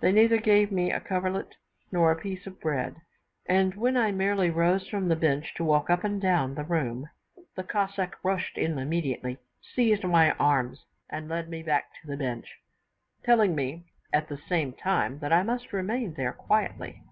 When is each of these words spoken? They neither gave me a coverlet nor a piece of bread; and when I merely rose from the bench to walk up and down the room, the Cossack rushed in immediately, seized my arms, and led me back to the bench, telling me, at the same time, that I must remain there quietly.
They 0.00 0.12
neither 0.12 0.36
gave 0.36 0.70
me 0.70 0.92
a 0.92 1.00
coverlet 1.00 1.54
nor 1.90 2.12
a 2.12 2.20
piece 2.20 2.46
of 2.46 2.60
bread; 2.60 2.96
and 3.46 3.74
when 3.74 3.96
I 3.96 4.10
merely 4.12 4.50
rose 4.50 4.86
from 4.86 5.08
the 5.08 5.16
bench 5.16 5.54
to 5.54 5.64
walk 5.64 5.88
up 5.88 6.04
and 6.04 6.20
down 6.20 6.56
the 6.56 6.64
room, 6.64 7.08
the 7.56 7.64
Cossack 7.64 8.22
rushed 8.22 8.58
in 8.58 8.76
immediately, 8.78 9.38
seized 9.62 10.04
my 10.04 10.32
arms, 10.32 10.84
and 11.08 11.26
led 11.26 11.48
me 11.48 11.62
back 11.62 11.88
to 12.02 12.06
the 12.06 12.18
bench, 12.18 12.58
telling 13.24 13.54
me, 13.54 13.86
at 14.12 14.28
the 14.28 14.36
same 14.36 14.74
time, 14.74 15.20
that 15.20 15.32
I 15.32 15.42
must 15.42 15.72
remain 15.72 16.12
there 16.18 16.34
quietly. 16.34 17.02